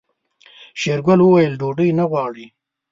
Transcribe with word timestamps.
شېرګل 0.79 1.19
وويل 1.23 1.53
ډوډۍ 1.59 1.89
نه 1.99 2.05
غواړي. 2.11 2.45